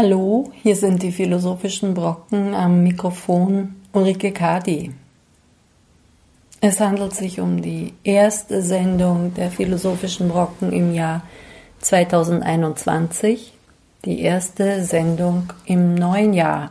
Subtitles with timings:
[0.00, 4.94] Hallo, hier sind die philosophischen Brocken am Mikrofon Ulrike Kadi.
[6.60, 11.24] Es handelt sich um die erste Sendung der philosophischen Brocken im Jahr
[11.80, 13.54] 2021
[14.04, 16.70] die erste Sendung im neuen Jahr,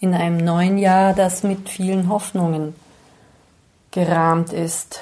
[0.00, 2.74] in einem neuen Jahr, das mit vielen Hoffnungen
[3.90, 5.00] gerahmt ist.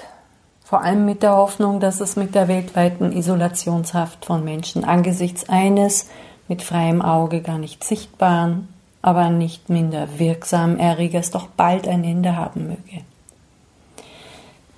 [0.65, 6.09] Vor allem mit der Hoffnung, dass es mit der weltweiten Isolationshaft von Menschen angesichts eines
[6.51, 8.69] mit freiem Auge gar nicht sichtbaren,
[9.03, 13.05] aber nicht minder wirksamen Erregers doch bald ein Ende haben möge.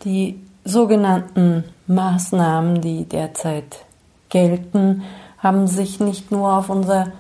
[0.05, 3.87] Die sogenannten Maßnahmen, die derzeit
[4.29, 5.03] gelten,
[5.39, 7.11] haben sich nicht nur auf unser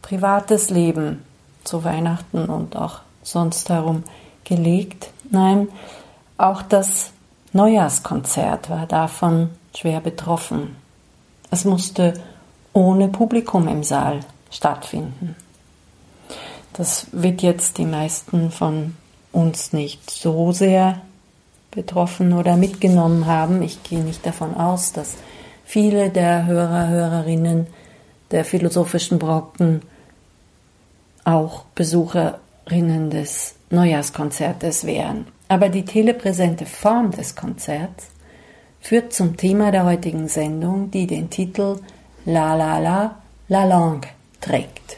[0.00, 1.24] privates Leben
[1.64, 4.04] zu Weihnachten und auch sonst herum
[4.44, 5.10] gelegt.
[5.28, 5.68] Nein,
[6.36, 7.10] auch das
[7.52, 10.76] Neujahrskonzert war davon schwer betroffen.
[11.50, 12.14] Es musste
[12.72, 15.36] ohne Publikum im Saal stattfinden.
[16.72, 18.96] Das wird jetzt die meisten von
[19.32, 21.00] uns nicht so sehr
[21.70, 23.62] betroffen oder mitgenommen haben.
[23.62, 25.14] Ich gehe nicht davon aus, dass
[25.64, 27.66] viele der Hörer, Hörerinnen
[28.30, 29.82] der philosophischen Brocken
[31.24, 35.26] auch Besucherinnen des Neujahrskonzertes wären.
[35.48, 38.06] Aber die telepräsente Form des Konzerts
[38.80, 41.80] führt zum Thema der heutigen Sendung, die den Titel
[42.30, 43.10] La La La
[43.48, 44.06] La Langue
[44.38, 44.97] trägt.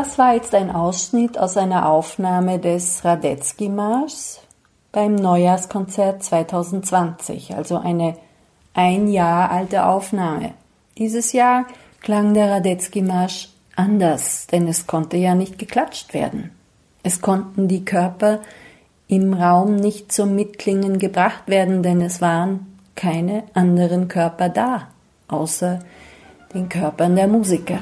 [0.00, 4.40] Das war jetzt ein Ausschnitt aus einer Aufnahme des Radetzky-Marschs
[4.92, 8.16] beim Neujahrskonzert 2020, also eine
[8.72, 10.54] ein Jahr alte Aufnahme.
[10.96, 11.66] Dieses Jahr
[12.00, 16.50] klang der Radetzky-Marsch anders, denn es konnte ja nicht geklatscht werden.
[17.02, 18.40] Es konnten die Körper
[19.06, 24.88] im Raum nicht zum Mitklingen gebracht werden, denn es waren keine anderen Körper da,
[25.28, 25.80] außer
[26.54, 27.80] den Körpern der Musiker.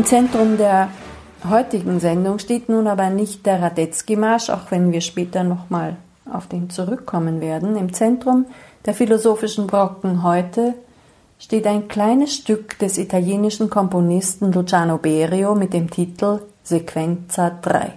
[0.00, 0.88] Im Zentrum der
[1.46, 6.70] heutigen Sendung steht nun aber nicht der Radetzky-Marsch, auch wenn wir später nochmal auf den
[6.70, 7.76] zurückkommen werden.
[7.76, 8.46] Im Zentrum
[8.86, 10.72] der philosophischen Brocken heute
[11.38, 17.92] steht ein kleines Stück des italienischen Komponisten Luciano Berio mit dem Titel Sequenza 3.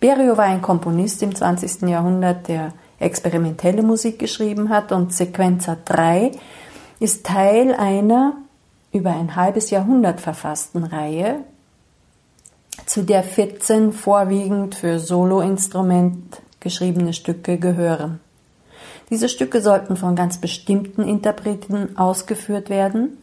[0.00, 1.82] Berio war ein Komponist im 20.
[1.82, 6.30] Jahrhundert, der experimentelle Musik geschrieben hat und Sequenza 3
[6.98, 8.38] ist Teil einer
[8.94, 11.40] über ein halbes Jahrhundert verfassten Reihe,
[12.86, 18.20] zu der 14 vorwiegend für Soloinstrument geschriebene Stücke gehören.
[19.10, 23.18] Diese Stücke sollten von ganz bestimmten Interpreten ausgeführt werden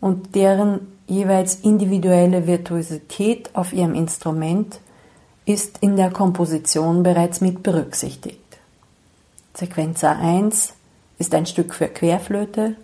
[0.00, 4.80] und deren jeweils individuelle Virtuosität auf ihrem Instrument
[5.46, 8.40] ist in der Komposition bereits mit berücksichtigt.
[9.54, 10.74] Sequenza 1
[11.18, 12.76] ist ein Stück für Querflöte,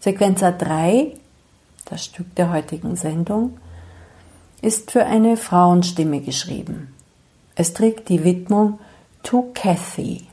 [0.00, 1.14] Sequenza 3,
[1.86, 3.58] das Stück der heutigen Sendung,
[4.62, 6.94] ist für eine Frauenstimme geschrieben.
[7.54, 8.78] Es trägt die Widmung
[9.22, 10.26] To Kathy.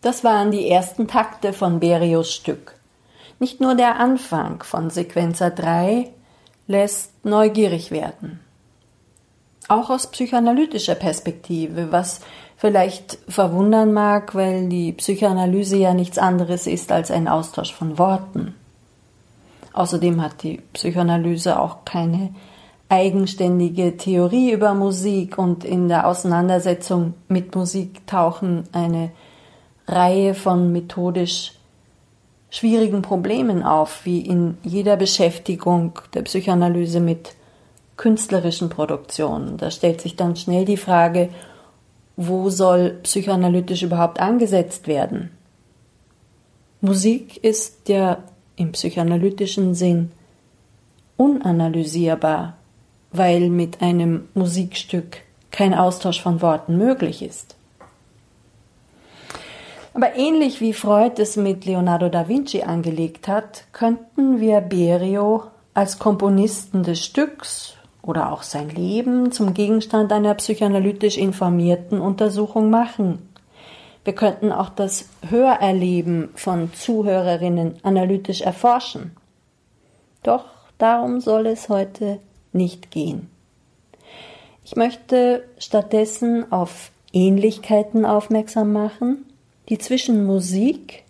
[0.00, 2.74] Das waren die ersten Takte von Berios Stück.
[3.40, 6.10] Nicht nur der Anfang von Sequenza 3
[6.66, 8.40] lässt neugierig werden.
[9.68, 12.20] Auch aus psychoanalytischer Perspektive, was
[12.56, 18.54] vielleicht verwundern mag, weil die Psychoanalyse ja nichts anderes ist als ein Austausch von Worten.
[19.72, 22.34] Außerdem hat die Psychoanalyse auch keine
[22.88, 29.10] eigenständige Theorie über Musik und in der Auseinandersetzung mit Musik tauchen eine
[29.88, 31.52] Reihe von methodisch
[32.50, 37.34] schwierigen Problemen auf, wie in jeder Beschäftigung der Psychoanalyse mit
[37.96, 39.56] künstlerischen Produktionen.
[39.56, 41.30] Da stellt sich dann schnell die Frage,
[42.16, 45.30] wo soll psychoanalytisch überhaupt angesetzt werden?
[46.80, 48.18] Musik ist ja
[48.56, 50.12] im psychoanalytischen Sinn
[51.16, 52.56] unanalysierbar,
[53.10, 55.18] weil mit einem Musikstück
[55.50, 57.57] kein Austausch von Worten möglich ist.
[59.98, 65.42] Aber ähnlich wie Freud es mit Leonardo da Vinci angelegt hat, könnten wir Berio
[65.74, 73.28] als Komponisten des Stücks oder auch sein Leben zum Gegenstand einer psychoanalytisch informierten Untersuchung machen.
[74.04, 79.16] Wir könnten auch das Hörerleben von Zuhörerinnen analytisch erforschen.
[80.22, 80.44] Doch
[80.78, 82.20] darum soll es heute
[82.52, 83.28] nicht gehen.
[84.64, 89.24] Ich möchte stattdessen auf Ähnlichkeiten aufmerksam machen,
[89.68, 91.04] die zwischen Musik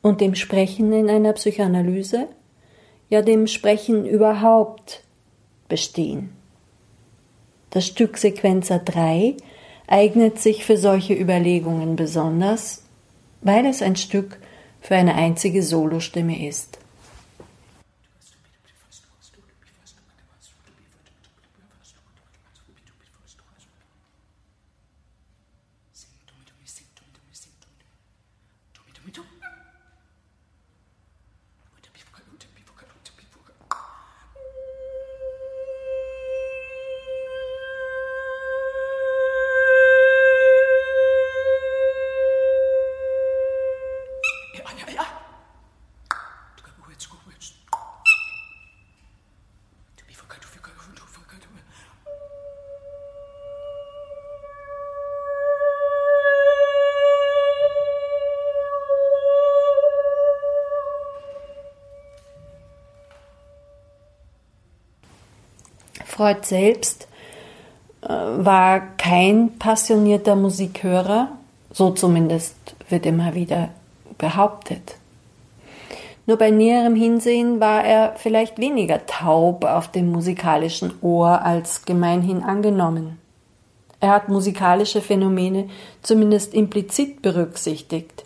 [0.00, 2.28] und dem Sprechen in einer Psychoanalyse,
[3.08, 5.02] ja dem Sprechen überhaupt
[5.68, 6.30] bestehen.
[7.70, 9.36] Das Stück Sequenza 3
[9.86, 12.84] eignet sich für solche Überlegungen besonders,
[13.40, 14.38] weil es ein Stück
[14.80, 16.78] für eine einzige Solostimme ist.
[66.22, 67.08] Freud selbst
[68.02, 71.32] äh, war kein passionierter Musikhörer,
[71.72, 72.54] so zumindest
[72.88, 73.70] wird immer wieder
[74.18, 74.98] behauptet.
[76.26, 82.44] Nur bei näherem Hinsehen war er vielleicht weniger taub auf dem musikalischen Ohr als gemeinhin
[82.44, 83.18] angenommen.
[83.98, 85.70] Er hat musikalische Phänomene
[86.02, 88.24] zumindest implizit berücksichtigt,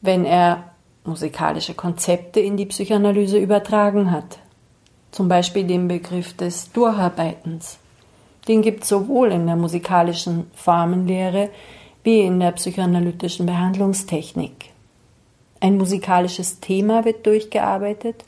[0.00, 0.70] wenn er
[1.04, 4.38] musikalische Konzepte in die Psychoanalyse übertragen hat.
[5.16, 7.78] Zum Beispiel den Begriff des Durcharbeitens.
[8.48, 11.48] Den gibt es sowohl in der musikalischen Formenlehre
[12.04, 14.74] wie in der psychoanalytischen Behandlungstechnik.
[15.58, 18.26] Ein musikalisches Thema wird durchgearbeitet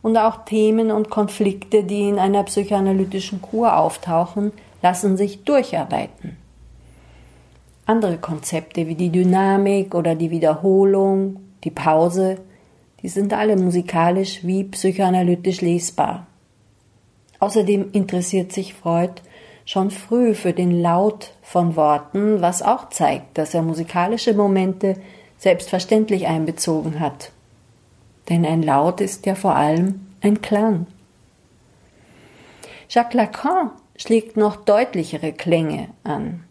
[0.00, 6.38] und auch Themen und Konflikte, die in einer psychoanalytischen Kur auftauchen, lassen sich durcharbeiten.
[7.84, 12.38] Andere Konzepte wie die Dynamik oder die Wiederholung, die Pause,
[13.02, 16.26] die sind alle musikalisch wie psychoanalytisch lesbar.
[17.40, 19.20] Außerdem interessiert sich Freud
[19.64, 24.96] schon früh für den Laut von Worten, was auch zeigt, dass er musikalische Momente
[25.38, 27.32] selbstverständlich einbezogen hat.
[28.28, 30.86] Denn ein Laut ist ja vor allem ein Klang.
[32.88, 36.44] Jacques Lacan schlägt noch deutlichere Klänge an.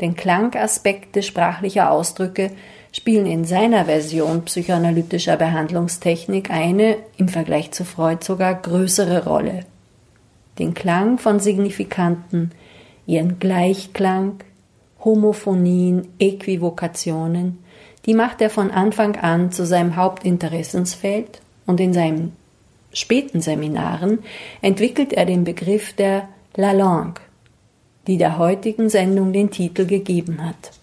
[0.00, 2.52] Denn Klangaspekte sprachlicher Ausdrücke
[2.92, 9.60] spielen in seiner Version psychoanalytischer Behandlungstechnik eine, im Vergleich zu Freud sogar größere Rolle.
[10.58, 12.50] Den Klang von Signifikanten,
[13.06, 14.40] ihren Gleichklang,
[15.04, 17.58] Homophonien, Äquivokationen,
[18.06, 22.32] die macht er von Anfang an zu seinem Hauptinteressensfeld und in seinen
[22.92, 24.18] späten Seminaren
[24.62, 27.20] entwickelt er den Begriff der La Langue,
[28.06, 30.79] die der heutigen Sendung den Titel gegeben hat.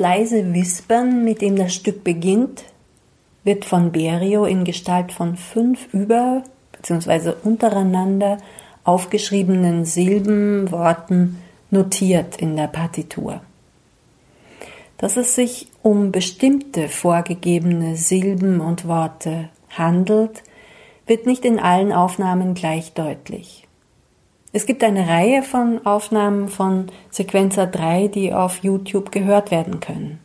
[0.00, 2.64] Leise Wispern, mit dem das Stück beginnt,
[3.44, 6.42] wird von Berio in Gestalt von fünf über
[6.72, 7.34] bzw.
[7.44, 8.38] untereinander
[8.82, 11.38] aufgeschriebenen Silben, Worten
[11.70, 13.42] notiert in der Partitur.
[14.98, 20.42] Dass es sich um bestimmte vorgegebene Silben und Worte handelt,
[21.06, 23.66] wird nicht in allen Aufnahmen gleich deutlich.
[24.52, 30.18] Es gibt eine Reihe von Aufnahmen von Sequenzer 3, die auf YouTube gehört werden können.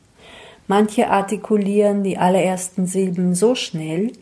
[0.67, 4.13] Manche artikulieren die allerersten Silben so schnell,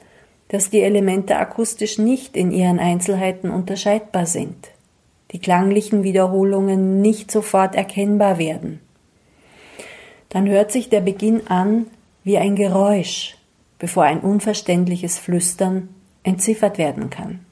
[0.50, 4.72] dass die Elemente akustisch nicht in ihren Einzelheiten unterscheidbar sind,
[5.31, 8.81] die klanglichen Wiederholungen nicht sofort erkennbar werden.
[10.27, 11.88] Dann hört sich der Beginn an
[12.25, 13.38] wie ein Geräusch,
[13.79, 15.88] bevor ein unverständliches Flüstern
[16.24, 17.45] entziffert werden kann.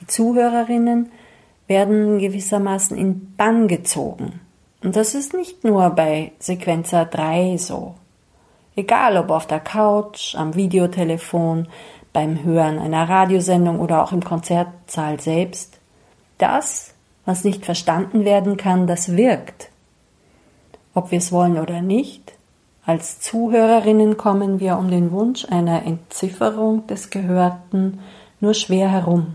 [0.00, 1.10] Die Zuhörerinnen
[1.66, 4.40] werden gewissermaßen in Bann gezogen.
[4.82, 7.94] Und das ist nicht nur bei Sequenzer 3 so.
[8.76, 11.68] Egal ob auf der Couch, am Videotelefon,
[12.12, 15.78] beim Hören einer Radiosendung oder auch im Konzertsaal selbst.
[16.38, 16.94] Das,
[17.24, 19.70] was nicht verstanden werden kann, das wirkt.
[20.94, 22.32] Ob wir es wollen oder nicht,
[22.86, 27.98] als Zuhörerinnen kommen wir um den Wunsch einer Entzifferung des Gehörten
[28.40, 29.34] nur schwer herum.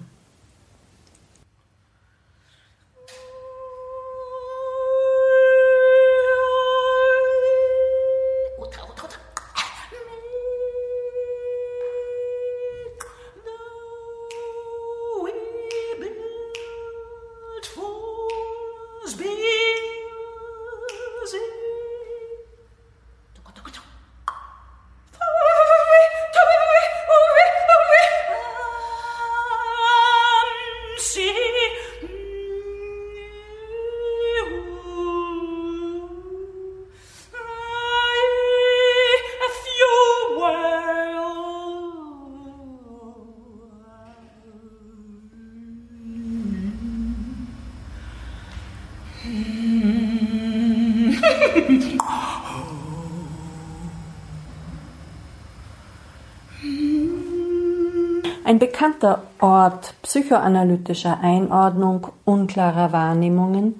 [59.41, 63.79] Ort psychoanalytischer Einordnung unklarer Wahrnehmungen,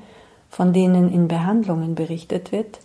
[0.50, 2.80] von denen in Behandlungen berichtet wird,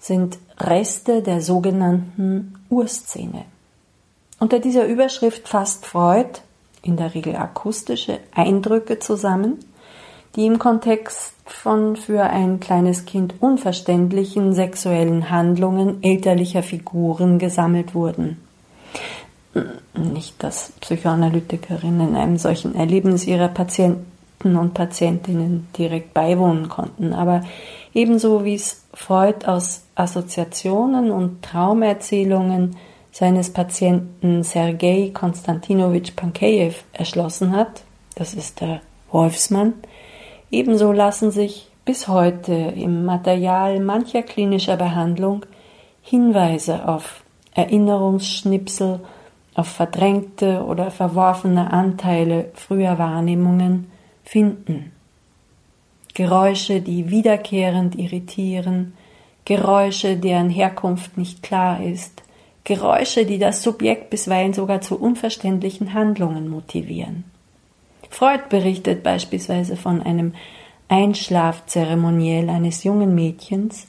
[0.00, 3.44] sind Reste der sogenannten Urszene.
[4.40, 6.40] Unter dieser Überschrift fasst Freud
[6.82, 9.58] in der Regel akustische Eindrücke zusammen,
[10.34, 18.36] die im Kontext von für ein kleines Kind unverständlichen sexuellen Handlungen elterlicher Figuren gesammelt wurden
[20.00, 24.04] nicht, dass Psychoanalytikerinnen einem solchen Erlebnis ihrer Patienten
[24.42, 27.42] und Patientinnen direkt beiwohnen konnten, aber
[27.94, 32.76] ebenso wie es Freud aus Assoziationen und Traumerzählungen
[33.12, 37.82] seines Patienten Sergei Konstantinowitsch Pankejew erschlossen hat,
[38.14, 39.74] das ist der Wolfsmann,
[40.50, 45.44] ebenso lassen sich bis heute im Material mancher klinischer Behandlung
[46.02, 47.22] Hinweise auf
[47.54, 49.00] Erinnerungsschnipsel
[49.60, 53.90] auf verdrängte oder verworfene Anteile früher Wahrnehmungen
[54.24, 54.92] finden.
[56.14, 58.94] Geräusche, die wiederkehrend irritieren,
[59.44, 62.22] Geräusche, deren Herkunft nicht klar ist,
[62.64, 67.24] Geräusche, die das Subjekt bisweilen sogar zu unverständlichen Handlungen motivieren.
[68.08, 70.32] Freud berichtet beispielsweise von einem
[70.88, 73.88] Einschlafzeremoniell eines jungen Mädchens,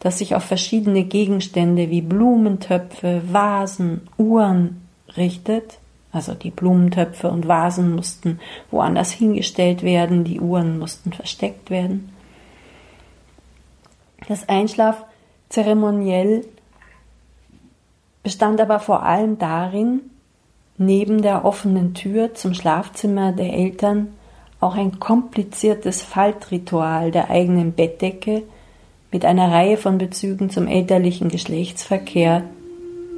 [0.00, 4.87] das sich auf verschiedene Gegenstände wie Blumentöpfe, Vasen, Uhren
[5.18, 5.78] richtet.
[6.10, 12.10] Also die Blumentöpfe und Vasen mussten woanders hingestellt werden, die Uhren mussten versteckt werden.
[14.26, 16.46] Das Einschlafzeremoniell
[18.22, 20.00] bestand aber vor allem darin,
[20.76, 24.14] neben der offenen Tür zum Schlafzimmer der Eltern
[24.60, 28.42] auch ein kompliziertes Faltritual der eigenen Bettdecke
[29.12, 32.44] mit einer Reihe von Bezügen zum elterlichen Geschlechtsverkehr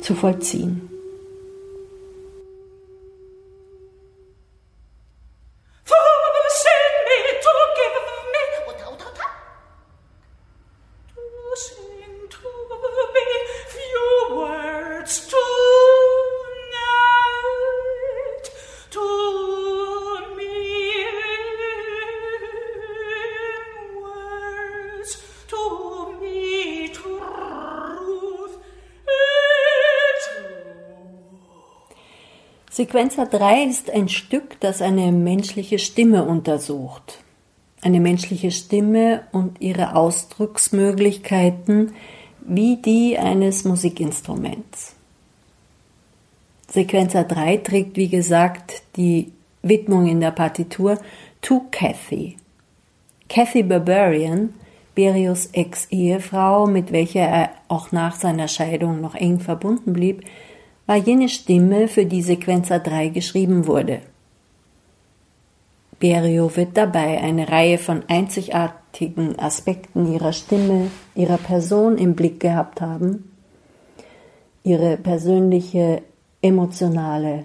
[0.01, 0.90] zu vollziehen.
[32.81, 37.19] Sequenza 3 ist ein Stück, das eine menschliche Stimme untersucht.
[37.83, 41.93] Eine menschliche Stimme und ihre Ausdrucksmöglichkeiten
[42.41, 44.95] wie die eines Musikinstruments.
[46.69, 50.97] Sequenza 3 trägt, wie gesagt, die Widmung in der Partitur
[51.43, 52.39] to Kathy.
[53.29, 54.55] Kathy Barbarian,
[54.95, 60.25] Berius Ex-Ehefrau, mit welcher er auch nach seiner Scheidung noch eng verbunden blieb,
[60.91, 64.01] war jene Stimme, für die Sequenza 3 geschrieben wurde.
[66.01, 72.81] Berio wird dabei eine Reihe von einzigartigen Aspekten ihrer Stimme, ihrer Person im Blick gehabt
[72.81, 73.31] haben,
[74.65, 76.03] ihre persönliche
[76.43, 77.45] emotionale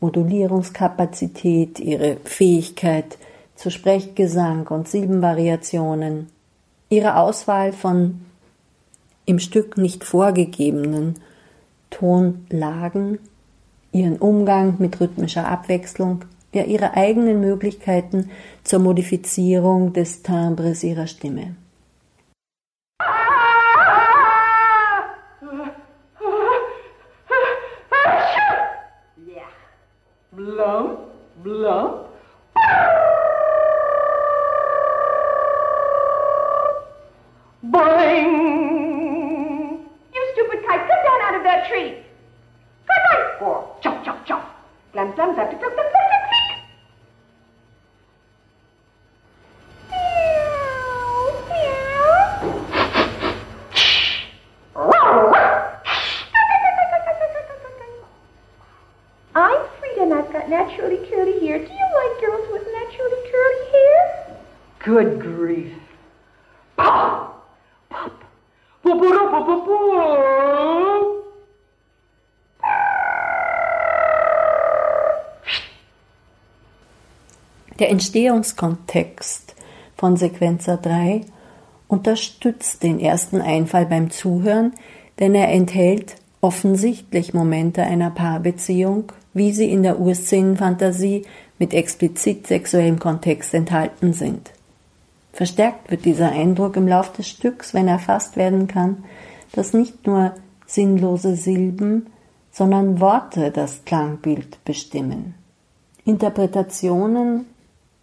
[0.00, 3.18] Modulierungskapazität, ihre Fähigkeit
[3.54, 6.28] zu Sprechgesang und Silbenvariationen,
[6.88, 8.22] ihre Auswahl von
[9.26, 11.16] im Stück nicht vorgegebenen
[11.90, 13.18] Tonlagen,
[13.92, 18.30] ihren Umgang mit rhythmischer Abwechslung, ja ihre eigenen Möglichkeiten
[18.64, 21.56] zur Modifizierung des Timbres ihrer Stimme.
[30.30, 30.96] Blum,
[31.42, 31.90] blum.
[37.62, 38.47] Boing!
[41.28, 41.90] out of that tree.
[42.88, 43.76] Good night, oh, squirrel.
[43.82, 44.44] Chomp, chomp, chomp.
[44.92, 46.14] Glam, glam, glam, glam, glam, glam, glam, glam.
[60.48, 61.58] Naturally curly hair.
[61.58, 64.36] Do you like girls with naturally curly hair?
[64.78, 65.76] Good grief.
[66.76, 67.46] Pop!
[67.90, 68.24] Pop!
[68.82, 68.98] Pop!
[68.98, 69.00] Pop!
[69.00, 69.46] Pop!
[69.46, 69.66] Pop!
[69.66, 70.87] Pop!
[77.78, 79.54] Der Entstehungskontext
[79.96, 81.20] von Sequenzer 3
[81.86, 84.72] unterstützt den ersten Einfall beim Zuhören,
[85.20, 91.24] denn er enthält offensichtlich Momente einer Paarbeziehung, wie sie in der Urszenenfantasie
[91.58, 94.50] mit explizit sexuellem Kontext enthalten sind.
[95.32, 99.04] Verstärkt wird dieser Eindruck im Lauf des Stücks, wenn erfasst werden kann,
[99.52, 100.34] dass nicht nur
[100.66, 102.06] sinnlose Silben,
[102.50, 105.34] sondern Worte das Klangbild bestimmen.
[106.04, 107.46] Interpretationen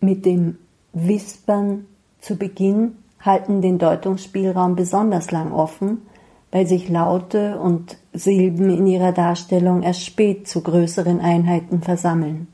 [0.06, 0.58] mit dem
[0.94, 1.86] Wispern
[2.20, 6.04] zu Beginn halten den Deutungsspielraum besonders lang offen,
[6.52, 12.48] weil sich Laute und Silben in ihrer Darstellung erst spät zu größeren Einheiten versammeln.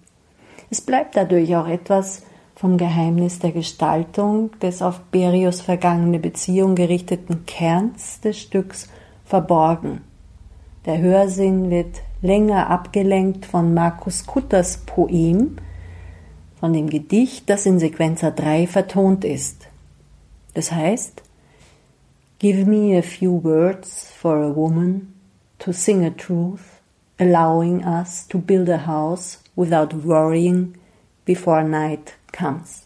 [0.69, 2.23] Es bleibt dadurch auch etwas
[2.55, 8.87] vom Geheimnis der Gestaltung des auf Berius vergangene Beziehung gerichteten Kerns des Stücks
[9.25, 10.01] verborgen.
[10.85, 15.57] Der Hörsinn wird länger abgelenkt von Markus Kutters Poem,
[16.61, 19.67] von dem Gedicht, das in Sequenzer 3 vertont ist.
[20.53, 21.23] Das heißt,
[22.37, 25.13] Give me a few words for a woman
[25.59, 26.79] to sing a truth,
[27.19, 30.75] allowing us to build a house without worrying
[31.25, 32.80] before night comes.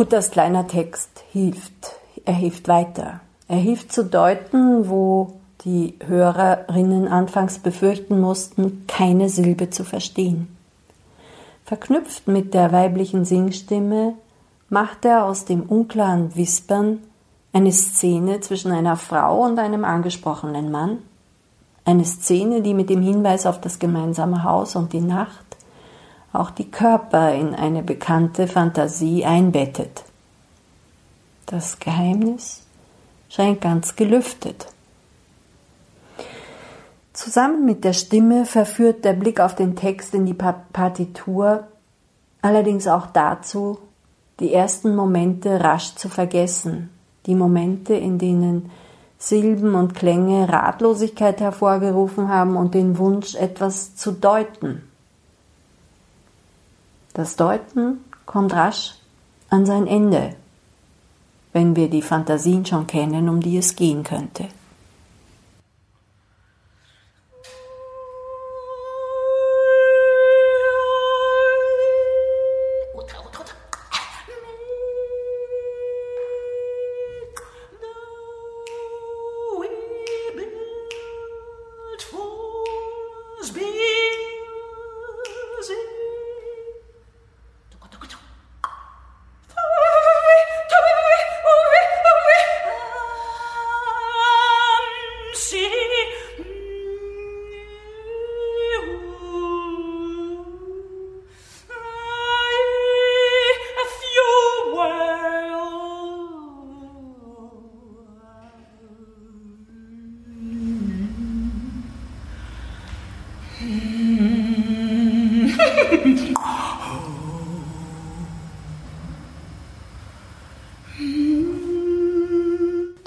[0.00, 1.98] Kutters kleiner Text hilft.
[2.24, 3.20] Er hilft weiter.
[3.48, 5.34] Er hilft zu deuten, wo
[5.66, 10.56] die Hörerinnen anfangs befürchten mussten, keine Silbe zu verstehen.
[11.66, 14.14] Verknüpft mit der weiblichen Singstimme
[14.70, 17.00] macht er aus dem unklaren Wispern
[17.52, 20.96] eine Szene zwischen einer Frau und einem angesprochenen Mann,
[21.84, 25.58] eine Szene, die mit dem Hinweis auf das gemeinsame Haus und die Nacht
[26.32, 30.04] auch die Körper in eine bekannte Fantasie einbettet.
[31.46, 32.62] Das Geheimnis
[33.28, 34.66] scheint ganz gelüftet.
[37.12, 41.64] Zusammen mit der Stimme verführt der Blick auf den Text in die Partitur
[42.40, 43.78] allerdings auch dazu,
[44.38, 46.90] die ersten Momente rasch zu vergessen,
[47.26, 48.70] die Momente, in denen
[49.18, 54.89] Silben und Klänge Ratlosigkeit hervorgerufen haben und den Wunsch, etwas zu deuten.
[57.20, 58.94] Das Deuten kommt rasch
[59.50, 60.36] an sein Ende,
[61.52, 64.48] wenn wir die Fantasien schon kennen, um die es gehen könnte.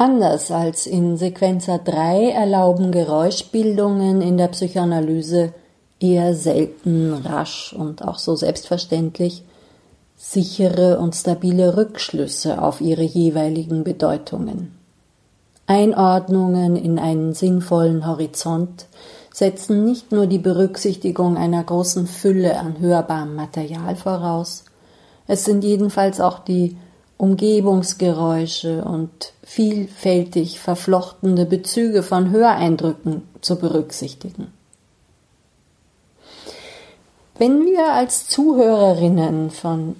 [0.03, 5.53] Anders als in Sequenzer 3 erlauben Geräuschbildungen in der Psychoanalyse
[5.97, 9.45] eher selten rasch und auch so selbstverständlich
[10.17, 14.77] sichere und stabile Rückschlüsse auf ihre jeweiligen Bedeutungen.
[15.67, 18.87] Einordnungen in einen sinnvollen Horizont
[19.31, 24.65] setzen nicht nur die Berücksichtigung einer großen Fülle an hörbarem Material voraus,
[25.27, 26.75] es sind jedenfalls auch die
[27.17, 34.51] Umgebungsgeräusche und vielfältig verflochtene Bezüge von Höreindrücken zu berücksichtigen.
[37.37, 39.95] Wenn wir als Zuhörerinnen von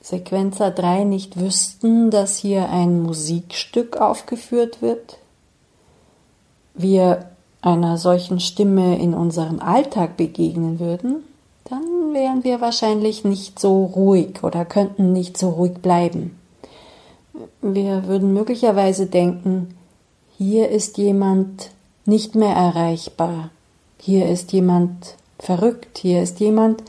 [0.00, 5.18] Sequenzer 3 nicht wüssten, dass hier ein Musikstück aufgeführt wird,
[6.74, 7.30] wir
[7.62, 11.24] einer solchen Stimme in unserem Alltag begegnen würden,
[11.64, 16.38] dann wären wir wahrscheinlich nicht so ruhig oder könnten nicht so ruhig bleiben.
[17.62, 19.74] Wir würden möglicherweise denken,
[20.38, 21.70] hier ist jemand
[22.06, 23.50] nicht mehr erreichbar,
[23.98, 26.84] hier ist jemand verrückt, hier ist jemand,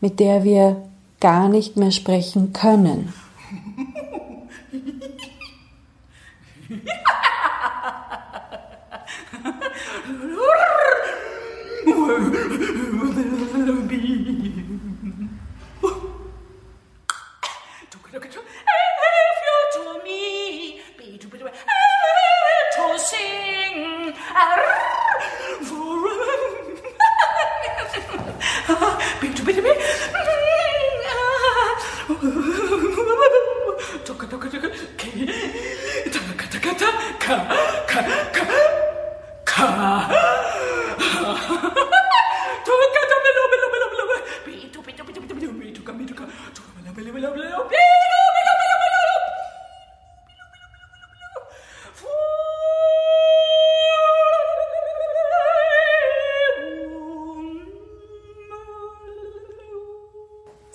[0.00, 0.82] mit der wir
[1.20, 3.12] gar nicht mehr sprechen können.
[20.22, 20.71] me.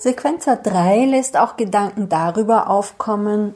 [0.08, 3.54] Sequenzer 3 lässt auch Gedanken darüber aufkommen,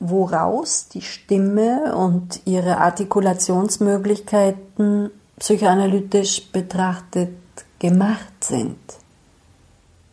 [0.00, 7.30] woraus die Stimme und ihre Artikulationsmöglichkeiten psychoanalytisch betrachtet
[7.78, 8.76] gemacht sind.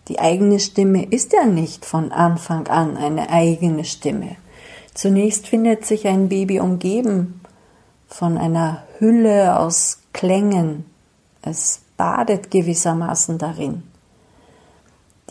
[0.08, 4.38] Die eigene Stimme ist ja nicht von Anfang an eine eigene Stimme.
[4.94, 7.42] Zunächst findet sich ein Baby umgeben
[8.08, 10.86] von einer Hülle aus Klängen.
[11.42, 13.91] Es badet gewissermaßen darin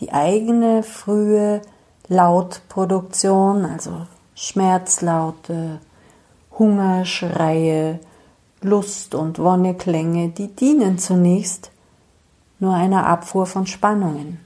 [0.01, 1.63] die eigene frühe
[2.09, 5.81] Lautproduktion, also Schmerzlaute,
[6.59, 8.01] Hungerschreie,
[8.63, 11.71] Lust- und Wonneklänge, die dienen zunächst
[12.59, 14.41] nur einer Abfuhr von Spannungen.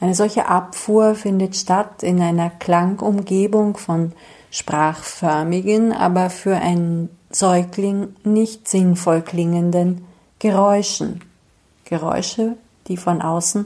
[0.00, 4.12] Eine solche Abfuhr findet statt in einer Klangumgebung von
[4.50, 10.04] sprachförmigen, aber für einen Säugling nicht sinnvoll klingenden
[10.38, 11.20] Geräuschen.
[11.84, 12.56] Geräusche,
[12.90, 13.64] die von außen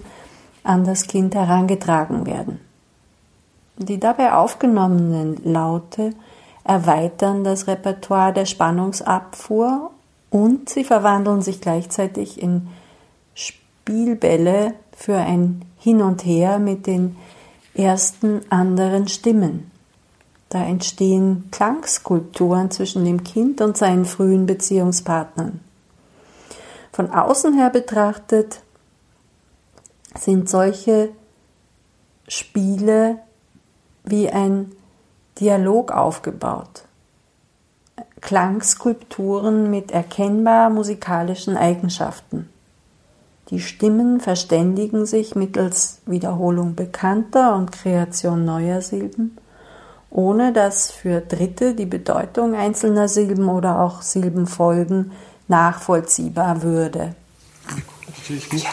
[0.63, 2.61] an das Kind herangetragen werden.
[3.77, 6.13] Die dabei aufgenommenen Laute
[6.63, 9.91] erweitern das Repertoire der Spannungsabfuhr
[10.31, 12.69] und sie verwandeln sich gleichzeitig in
[13.35, 17.17] Spielbälle für ein Hin und Her mit den
[17.75, 19.71] ersten anderen Stimmen.
[20.49, 25.61] Da entstehen Klangskulpturen zwischen dem Kind und seinen frühen Beziehungspartnern.
[26.93, 28.61] Von außen her betrachtet
[30.19, 31.11] sind solche
[32.29, 33.19] Spiele
[34.05, 34.73] wie ein
[35.41, 36.85] Dialog aufgebaut.
[38.21, 42.49] Klangskulpturen mit erkennbar musikalischen Eigenschaften.
[43.51, 49.37] Die Stimmen verständigen sich mittels Wiederholung bekannter und Kreation neuer Silben,
[50.11, 55.13] ohne dass für Dritte die Bedeutung einzelner Silben oder auch Silbenfolgen
[55.49, 57.15] nachvollziehbar würde.
[58.53, 58.71] Ja.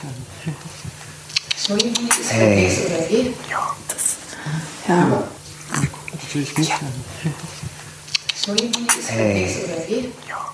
[1.62, 2.65] Entschuldigung, ist hey.
[2.65, 3.34] das oder wie?
[3.52, 4.17] Ja, das.
[4.88, 5.24] Ja.
[6.12, 6.71] Natürlich nicht.
[6.71, 6.80] Ja.
[8.30, 9.43] Entschuldigung, ist hey.
[9.43, 10.12] das oder wie?
[10.28, 10.54] Ja.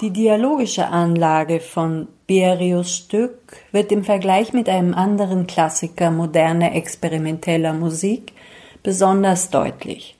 [0.00, 7.74] Die dialogische Anlage von Berius Stück wird im Vergleich mit einem anderen Klassiker moderner experimenteller
[7.74, 8.32] Musik
[8.82, 10.16] besonders deutlich.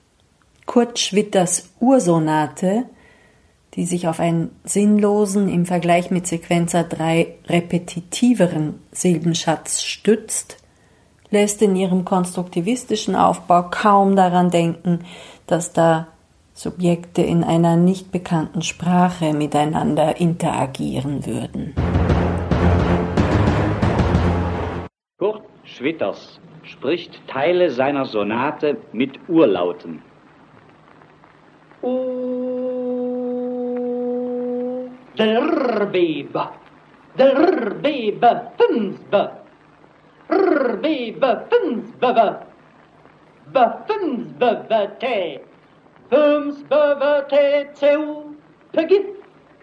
[0.67, 2.85] Kurt Schwitters Ursonate
[3.75, 10.57] die sich auf einen sinnlosen, im Vergleich mit Sequenzer 3 repetitiveren Silbenschatz stützt,
[11.31, 15.01] lässt in ihrem konstruktivistischen Aufbau kaum daran denken,
[15.47, 16.09] dass da
[16.53, 21.75] Subjekte in einer nicht bekannten Sprache miteinander interagieren würden.
[25.19, 30.03] Kurt Schwitters spricht Teile seiner Sonate mit Urlauten.
[31.83, 32.70] Drbeba.
[35.21, 36.33] Drrbib.
[37.19, 38.23] Drrbib.
[38.57, 39.15] Fensb.
[40.31, 41.23] Drrbib.
[41.51, 42.05] Fensb.
[43.53, 45.43] Buffins bavate.
[46.09, 48.35] Firms bavate tew.
[48.73, 49.17] Pagith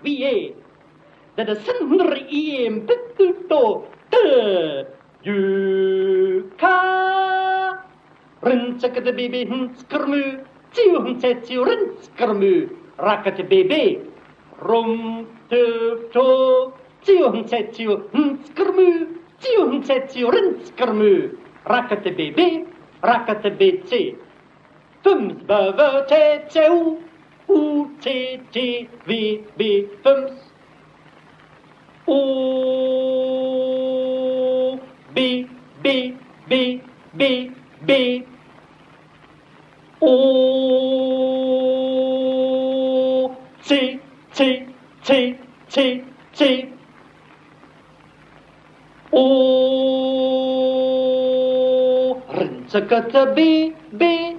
[0.04, 0.54] vie.
[1.36, 3.88] The descender eem pituto.
[4.12, 6.43] Tu.
[6.58, 7.84] ka.
[8.43, 10.46] Rinsek the baby hints kermu.
[10.74, 12.70] Tiu hints at you rinsk kermu.
[13.00, 14.02] Racket baby.
[14.60, 16.71] Rung төвтөө
[17.05, 18.95] тиунцэцүү нцкэрмүү
[19.41, 21.19] тиунцэцүү рэнцкэрмүү
[21.73, 22.47] раката бебе
[23.10, 24.01] раката бецэ
[25.03, 26.79] фэмс бэвэ тэцэу
[27.57, 27.60] у
[28.03, 28.17] тэ
[28.53, 28.67] тэ
[29.07, 29.21] ви
[29.57, 29.71] би
[30.03, 30.36] фэмс
[32.07, 32.19] у
[35.15, 35.29] би
[35.83, 35.95] би
[36.49, 36.62] би
[37.19, 37.31] би
[37.88, 38.01] би
[40.01, 40.13] o
[43.67, 43.99] c
[44.36, 44.38] c
[45.08, 45.38] 七
[45.70, 46.70] 七七
[49.12, 49.24] 五，
[52.34, 54.36] 人这个这 b b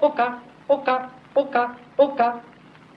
[0.00, 2.49] oka oka oka。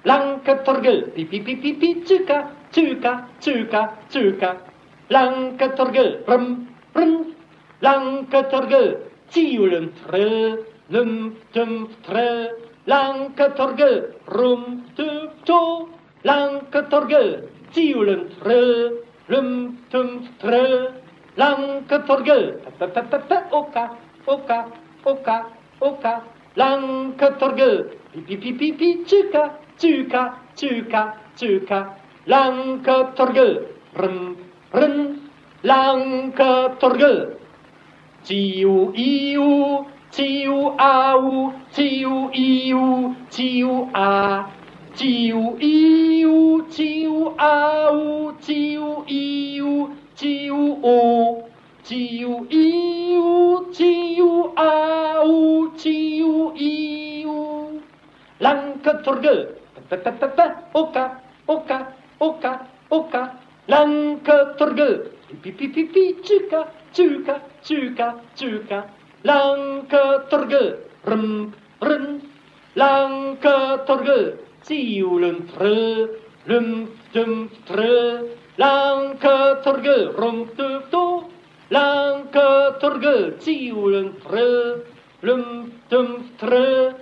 [0.03, 4.57] 랑카토르글 삐삐삐삐삐 쯔까 쯔까 쯔까 쯔까
[5.09, 7.35] 랑카토르글 름름
[7.79, 12.49] 랑카토르글 찌울음 트르 름뜸 트르
[12.85, 15.89] 랑카토르글 룸뜸토
[16.23, 20.93] 랑카토르글 찌울음 트르 름뜸 트르
[21.37, 24.69] 랑카토르글 빠빠빠빠 오까 오까
[25.05, 30.23] 오까 오까 랑카토르글 삐삐삐삐삐 쯔까 tsuka,
[30.55, 31.01] tsuka,
[31.35, 31.79] tsuka.
[32.25, 33.67] Lanketorgel,
[33.99, 34.37] rum,
[34.71, 34.95] rum.
[35.63, 37.35] Lanketorgel,
[38.23, 44.47] Tiu iu, tiu au, tiu iu, tiu a.
[44.95, 50.99] Tiu iu, tiu au, tiu iu, tiu o.
[51.83, 57.81] Tiu iu, tiu au, tiu iu.
[58.39, 59.62] Lanketorgel,
[59.97, 60.11] ta
[60.73, 63.21] oka, oka, oka, oka,
[63.67, 64.89] lanka torgu,
[65.41, 68.79] pi pi pi pi, chuka, chuka, chuka, chuka,
[69.23, 70.63] lanka torgu,
[71.05, 72.21] rum, rum,
[72.75, 76.07] lanka torgu, tiulum tre,
[76.47, 78.21] lum, dum, tre,
[78.57, 81.05] lanka torgu, rum, tu tu.
[81.71, 84.83] lanka torgu, tiulum tre,
[85.21, 86.93] lum, dum, tre,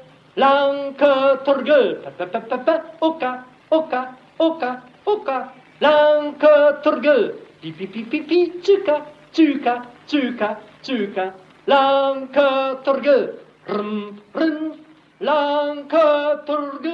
[2.65, 5.53] Pa, oka, oka, oka, oka.
[5.81, 9.01] Lanketorgel, pi pi pi pi pi, tsuka,
[9.33, 11.33] tsuka, tsuka, tsuka.
[11.67, 14.77] Lanketorgel, rum, rum.
[15.19, 16.91] Lanketorgel.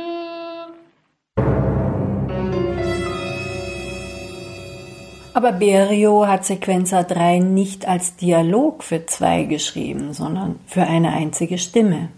[5.34, 11.60] Aber Berio hat Sequenza 3 nicht als Dialog für zwei geschrieben, sondern für eine einzige
[11.60, 12.10] Stimme.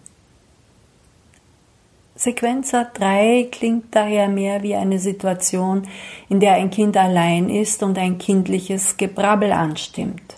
[2.20, 5.88] Sequenza 3 klingt daher mehr wie eine Situation,
[6.28, 10.36] in der ein Kind allein ist und ein kindliches Gebrabbel anstimmt.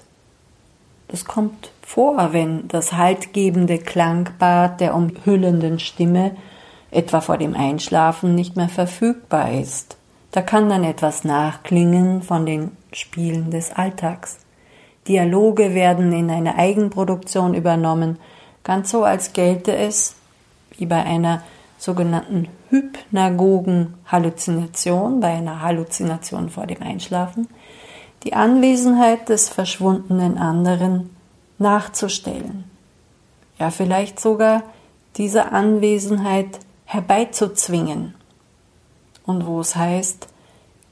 [1.08, 6.36] Das kommt vor, wenn das haltgebende Klangbad der umhüllenden Stimme
[6.92, 9.98] etwa vor dem Einschlafen nicht mehr verfügbar ist.
[10.34, 14.38] Da kann dann etwas nachklingen von den Spielen des Alltags.
[15.08, 18.20] Dialoge werden in eine Eigenproduktion übernommen,
[18.64, 20.16] ganz so als gelte es,
[20.78, 21.42] wie bei einer
[21.82, 27.48] sogenannten hypnagogen Halluzination, bei einer Halluzination vor dem Einschlafen,
[28.24, 31.10] die Anwesenheit des verschwundenen anderen
[31.58, 32.66] nachzustellen.
[33.58, 34.62] Ja, vielleicht sogar
[35.18, 38.14] diese Anwesenheit herbeizuzwingen.
[39.26, 40.28] Und wo es heißt,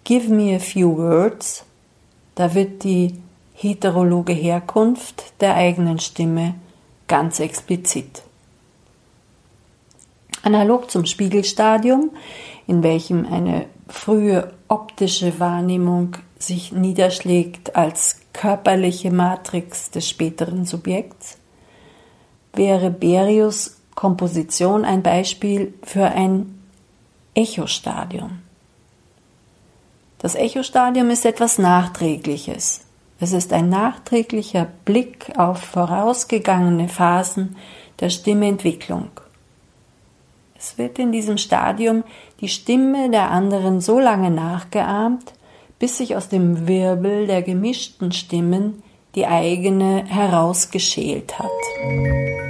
[0.06, 1.66] give me a few words,
[2.34, 3.22] da wird die
[3.54, 6.56] heterologe Herkunft der eigenen Stimme
[7.08, 8.24] ganz explizit.
[10.44, 12.12] Analog zum Spiegelstadium,
[12.68, 21.38] in welchem eine frühe optische Wahrnehmung sich niederschlägt als körperliche Matrix des späteren Subjekts,
[22.54, 26.58] wäre Berius Komposition ein Beispiel für ein
[27.34, 28.40] Echostadium.
[30.20, 32.82] Das Echostadium ist etwas Nachträgliches.
[33.20, 37.58] Es ist ein nachträglicher Blick auf vorausgegangene Phasen
[38.00, 39.10] der Stimmentwicklung.
[40.60, 42.04] Es wird in diesem Stadium
[42.42, 45.34] die Stimme der anderen so lange nachgeahmt,
[45.80, 48.84] bis sich aus dem Wirbel der gemischten Stimmen
[49.16, 52.49] die eigene herausgeschält hat.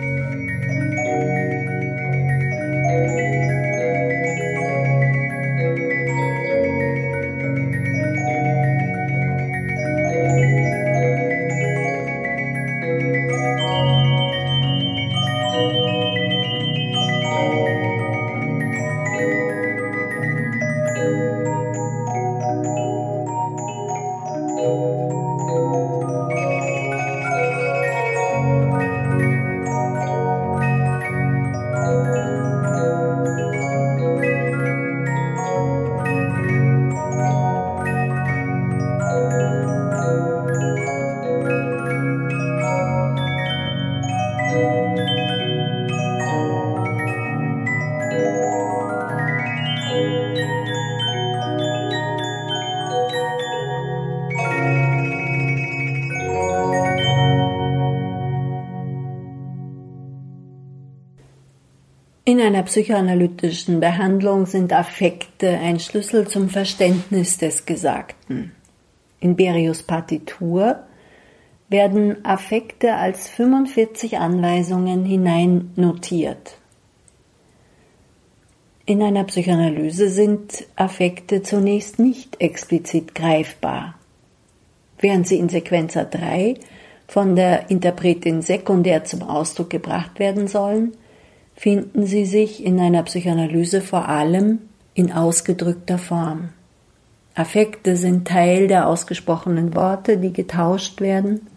[62.70, 68.52] Psychoanalytischen Behandlung sind Affekte ein Schlüssel zum Verständnis des Gesagten.
[69.20, 70.84] In Berius Partitur
[71.68, 76.58] werden Affekte als 45 Anweisungen hineinnotiert.
[78.86, 83.96] In einer Psychoanalyse sind Affekte zunächst nicht explizit greifbar.
[85.00, 86.54] Während sie in Sequenza 3
[87.08, 90.94] von der Interpretin sekundär zum Ausdruck gebracht werden sollen,
[91.60, 94.60] finden sie sich in einer Psychoanalyse vor allem
[94.94, 96.52] in ausgedrückter Form.
[97.36, 101.48] Affekte sind Teil der ausgesprochenen Worte, die getauscht werden.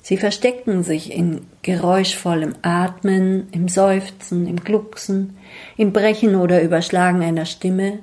[0.00, 5.36] Sie verstecken sich in geräuschvollem Atmen, im Seufzen, im Glucksen,
[5.76, 7.98] im Brechen oder Überschlagen einer Stimme.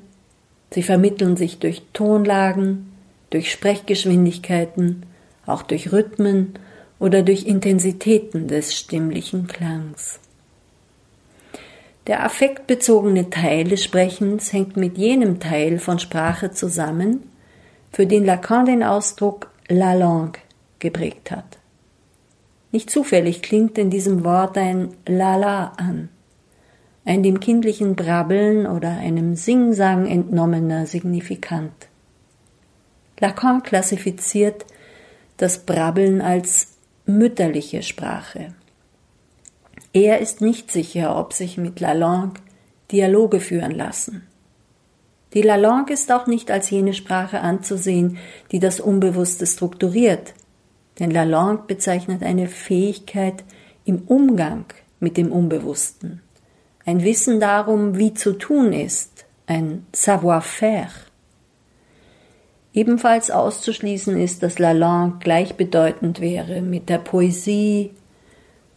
[0.70, 2.92] Sie vermitteln sich durch Tonlagen,
[3.32, 5.08] durch Sprechgeschwindigkeiten,
[5.48, 6.54] auch durch Rhythmen
[7.00, 10.21] oder durch Intensitäten des stimmlichen Klangs.
[12.08, 17.30] Der affektbezogene Teil des Sprechens hängt mit jenem Teil von Sprache zusammen,
[17.92, 20.40] für den Lacan den Ausdruck la langue
[20.80, 21.60] geprägt hat.
[22.72, 26.10] Nicht zufällig klingt in diesem Wort ein Lala an,
[27.06, 31.90] ein dem kindlichen Brabbeln oder einem Singsang entnommener Signifikant.
[33.20, 34.66] Lacan klassifiziert
[35.38, 38.54] das Brabbeln als mütterliche Sprache.
[39.94, 42.40] Er ist nicht sicher, ob sich mit Lalonde
[42.92, 44.28] Dialoge führen lassen.
[45.34, 48.18] Die Lalonde ist auch nicht als jene Sprache anzusehen,
[48.52, 50.34] die das Unbewusste strukturiert,
[51.00, 53.44] denn Lalonde bezeichnet eine Fähigkeit
[53.86, 54.66] im Umgang
[55.00, 56.22] mit dem Unbewussten,
[56.86, 60.92] ein Wissen darum, wie zu tun ist, ein Savoir-faire.
[62.74, 67.92] Ebenfalls auszuschließen ist, dass Lalonde gleichbedeutend wäre mit der Poesie,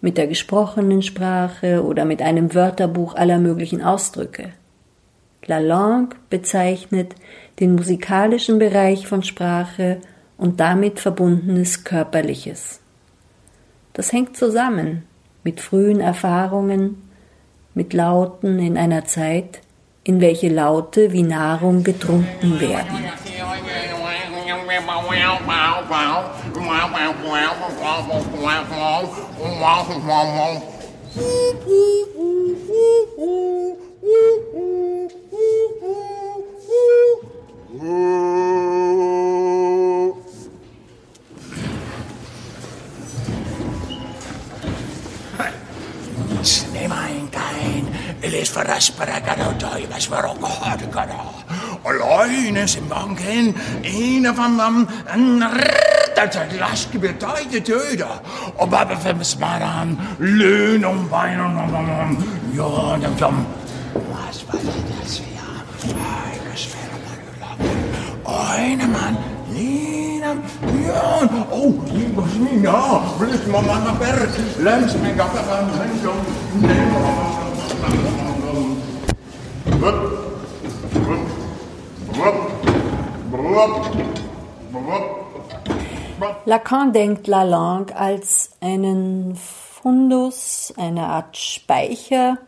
[0.05, 4.51] mit der gesprochenen Sprache oder mit einem Wörterbuch aller möglichen Ausdrücke.
[5.47, 7.15] La Langue bezeichnet
[7.59, 10.03] den musikalischen Bereich von Sprache
[10.37, 12.81] und damit verbundenes Körperliches.
[13.95, 15.05] Das hängt zusammen
[15.43, 17.09] mit frühen Erfahrungen,
[17.73, 19.63] mit Lauten in einer Zeit,
[20.03, 22.99] in welche Laute wie Nahrung getrunken werden.
[46.75, 47.24] Name I
[48.31, 51.21] les faràsparaganotoides varocòrgara.
[51.85, 58.09] Oloines manquen inavamam anrtatat laskibetoide døde,
[58.59, 62.17] og babbe fem smaran lønum vejnum
[62.57, 63.47] jordem som.
[63.95, 65.35] Was var det der svære?
[65.85, 67.59] Øjne svære man
[68.27, 69.15] Øjne man,
[69.55, 72.79] Lina, Bjørn, og Lina,
[73.19, 76.15] Blismamma Berg, Lemsmænger, Berg, Lemsmænger,
[76.63, 77.54] Lemsmænger,
[86.47, 92.39] Lacan denkt La Langue als einen Fundus, eine Art Speicher,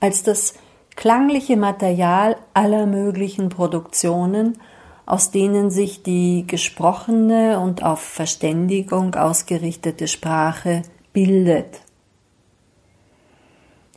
[0.00, 0.54] als das
[0.96, 4.58] klangliche Material aller möglichen Produktionen,
[5.06, 10.82] aus denen sich die gesprochene und auf Verständigung ausgerichtete Sprache
[11.12, 11.83] bildet.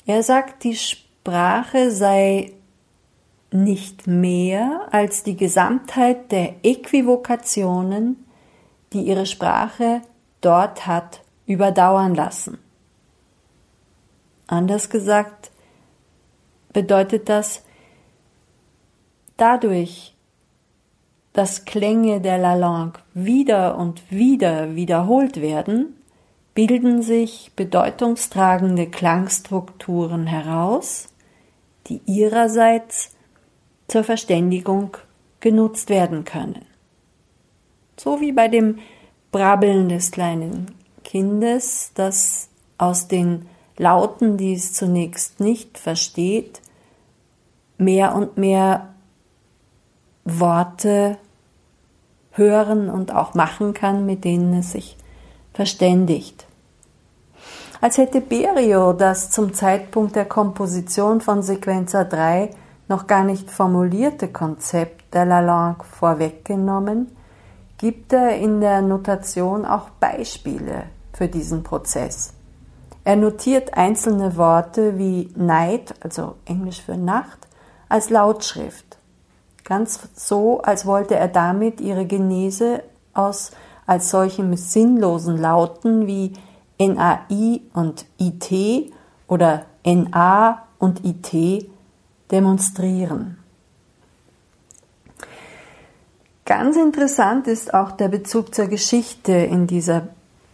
[0.08, 2.54] Er sagt, die Sprache sei
[3.52, 8.26] nicht mehr als die Gesamtheit der Äquivokationen,
[8.94, 10.02] die ihre Sprache
[10.40, 12.58] dort hat überdauern lassen.
[14.48, 15.52] Anders gesagt
[16.72, 17.64] bedeutet das,
[19.36, 20.16] dadurch,
[21.34, 25.97] dass Klänge der La Langue wieder und wieder wiederholt werden,
[26.58, 31.08] bilden sich bedeutungstragende Klangstrukturen heraus,
[31.86, 33.12] die ihrerseits
[33.88, 34.98] zur Verständigung
[35.40, 36.66] genutzt werden können.
[37.96, 38.80] So wie bei dem
[39.32, 40.72] Brabbeln des kleinen
[41.04, 42.50] Kindes, das
[42.80, 43.46] aus den
[43.78, 46.64] Lauten, die es zunächst nicht versteht,
[47.78, 48.96] mehr und mehr
[50.26, 51.20] Worte
[52.32, 54.98] hören und auch machen kann, mit denen es sich
[55.54, 56.47] verständigt.
[57.80, 62.50] Als hätte Berio das zum Zeitpunkt der Komposition von Sequenza 3
[62.88, 67.16] noch gar nicht formulierte Konzept der Lalande vorweggenommen,
[67.78, 72.34] gibt er in der Notation auch Beispiele für diesen Prozess.
[73.04, 77.48] Er notiert einzelne Worte wie Night, also Englisch für Nacht,
[77.90, 78.98] als Lautschrift.
[79.64, 83.52] Ganz so, als wollte er damit ihre Genese aus
[83.86, 86.34] als solchen sinnlosen Lauten wie
[86.80, 88.92] NAI und IT
[89.28, 91.70] oder NA und IT
[92.32, 93.38] demonstrieren.
[96.46, 100.08] Ganz interessant ist auch der Bezug zur Geschichte in dieser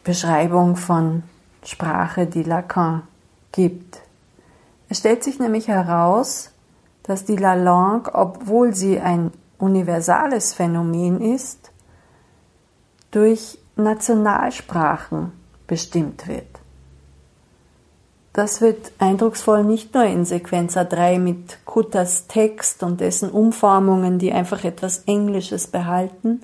[0.04, 1.24] Beschreibung von
[1.64, 3.04] Sprache, die Lacan
[3.52, 4.02] gibt.
[4.90, 6.52] Es stellt sich nämlich heraus,
[7.04, 11.72] dass die La Langue, obwohl sie ein universales Phänomen ist,
[13.12, 15.32] durch Nationalsprachen
[15.68, 16.48] bestimmt wird.
[18.34, 24.34] Das wird eindrucksvoll nicht nur in Sequenza 3 mit Kutters Text und dessen Umformungen, die
[24.34, 26.42] einfach etwas Englisches behalten,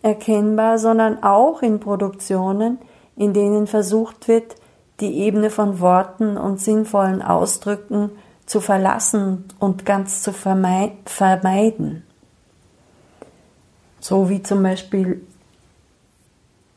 [0.00, 2.78] erkennbar, sondern auch in Produktionen,
[3.16, 4.56] in denen versucht wird,
[5.00, 8.10] die Ebene von Worten und sinnvollen Ausdrücken
[8.46, 12.02] zu verlassen und ganz zu vermeiden.
[14.00, 15.20] So wie zum Beispiel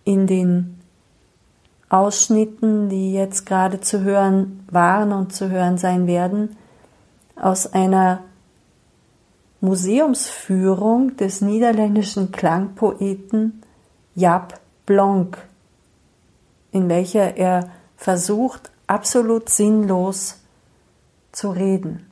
[0.04, 0.81] in den
[1.92, 6.56] Ausschnitten, die jetzt gerade zu hören waren und zu hören sein werden,
[7.36, 8.22] aus einer
[9.60, 13.62] Museumsführung des niederländischen Klangpoeten
[14.16, 15.38] Jaap Blanc,
[16.72, 20.39] in welcher er versucht, absolut sinnlos
[21.34, 22.08] zu reden.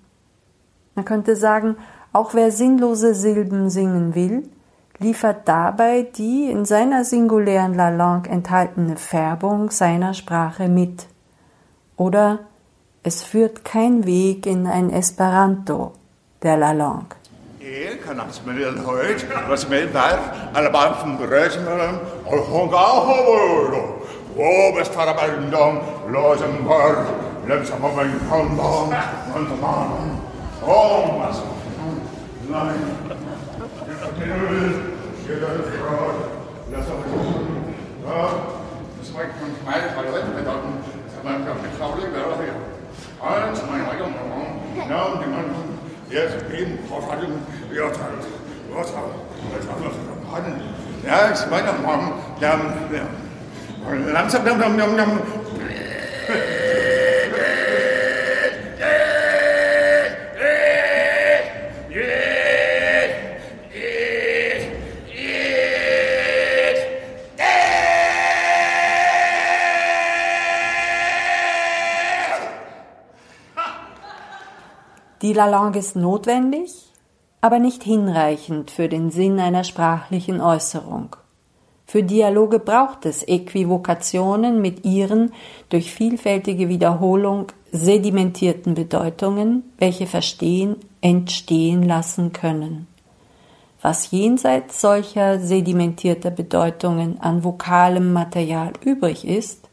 [0.93, 1.77] Man könnte sagen,
[2.11, 4.43] auch wer sinnlose Silben singen will,
[4.99, 11.07] liefert dabei die in seiner singulären La Langue enthaltene Färbung seiner Sprache mit.
[11.95, 12.39] Oder
[13.03, 15.93] es führt kein Weg in ein Esperanto
[16.43, 17.15] der La Langue.
[32.53, 32.61] Ja,
[33.89, 34.71] jeg fortæller det,
[35.21, 35.93] siger den fra.
[36.71, 36.89] Lad os
[38.07, 38.19] Ja,
[38.95, 40.73] det skal ikke kun mig, der har ret med dokken,
[41.11, 42.55] så man kan betravle ikke være her.
[43.27, 44.03] Ej, så man ikke
[45.35, 45.45] man,
[46.13, 47.33] jeg er ben, hvor fra dem,
[47.75, 48.25] jeg har talt,
[48.69, 50.13] jeg har talt, jeg har talt, jeg har talt,
[51.05, 51.35] jeg har
[53.91, 55.38] talt, jeg har talt,
[75.47, 76.71] Langue ist notwendig,
[77.41, 81.15] aber nicht hinreichend für den Sinn einer sprachlichen Äußerung.
[81.85, 85.31] Für Dialoge braucht es Äquivokationen mit ihren
[85.69, 92.87] durch vielfältige Wiederholung sedimentierten Bedeutungen, welche verstehen, entstehen lassen können.
[93.81, 99.69] Was jenseits solcher sedimentierter Bedeutungen an vokalem Material übrig ist,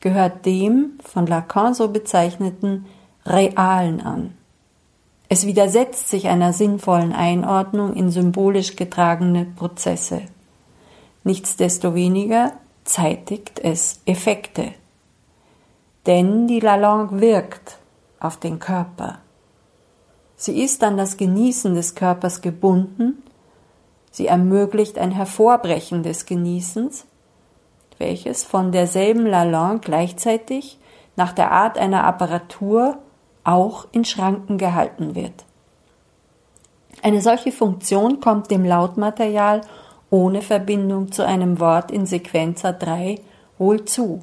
[0.00, 2.86] gehört dem von Lacan so bezeichneten
[3.26, 4.34] Realen an.
[5.28, 10.22] Es widersetzt sich einer sinnvollen Einordnung in symbolisch getragene Prozesse.
[11.24, 12.52] Nichtsdestoweniger
[12.84, 14.72] zeitigt es Effekte.
[16.06, 17.78] Denn die La Langue wirkt
[18.20, 19.18] auf den Körper.
[20.36, 23.22] Sie ist an das Genießen des Körpers gebunden,
[24.12, 27.06] sie ermöglicht ein Hervorbrechen des Genießens,
[27.98, 30.78] welches von derselben La Langue gleichzeitig
[31.16, 32.98] nach der Art einer Apparatur
[33.46, 35.44] auch in Schranken gehalten wird.
[37.02, 39.60] Eine solche Funktion kommt dem Lautmaterial
[40.10, 43.20] ohne Verbindung zu einem Wort in Sequenza 3
[43.58, 44.22] wohl zu.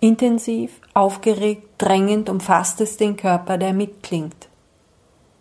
[0.00, 4.48] Intensiv, aufgeregt, drängend umfasst es den Körper, der mitklingt.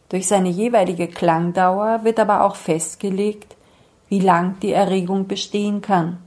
[0.10, 3.56] Durch seine jeweilige Klangdauer wird aber auch festgelegt,
[4.08, 6.20] wie lang die Erregung bestehen kann.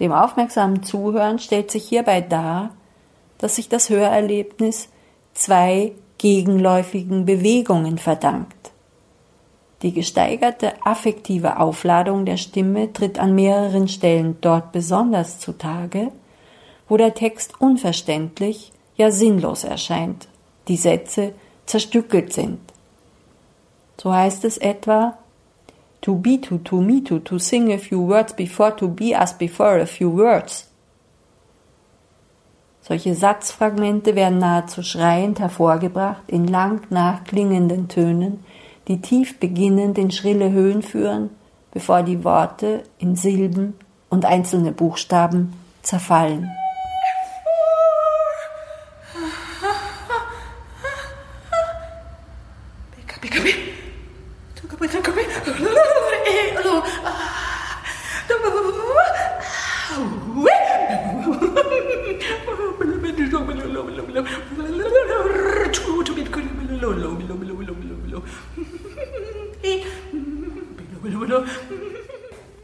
[0.00, 2.70] Dem aufmerksamen Zuhören stellt sich hierbei dar,
[3.38, 4.88] dass sich das Hörerlebnis
[5.34, 8.72] zwei gegenläufigen Bewegungen verdankt.
[9.82, 16.12] Die gesteigerte affektive Aufladung der Stimme tritt an mehreren Stellen dort besonders zutage,
[16.88, 20.28] wo der Text unverständlich, ja sinnlos erscheint,
[20.68, 21.32] die Sätze
[21.64, 22.58] zerstückelt sind.
[23.96, 25.16] So heißt es etwa
[26.02, 29.36] To be to, to me to, to sing a few words before to be as
[29.36, 30.69] before a few words.
[32.82, 38.44] Solche Satzfragmente werden nahezu schreiend hervorgebracht in lang nachklingenden Tönen,
[38.88, 41.30] die tief beginnend in schrille Höhen führen,
[41.72, 43.74] bevor die Worte in Silben
[44.08, 45.52] und einzelne Buchstaben
[45.82, 46.50] zerfallen.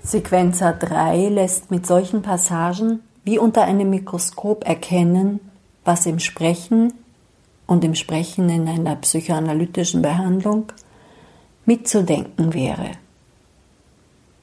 [0.07, 5.41] Sequenzer 3 lässt mit solchen Passagen wie unter einem Mikroskop erkennen,
[5.85, 6.93] was im Sprechen
[7.67, 10.67] und im Sprechen in einer psychoanalytischen Behandlung
[11.65, 12.93] mitzudenken wäre.